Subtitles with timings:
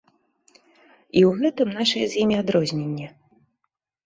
[1.17, 3.07] І ў гэтым нашае з імі адрозненне.